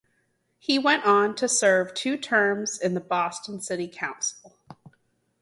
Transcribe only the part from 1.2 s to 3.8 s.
to serve two terms in the Boston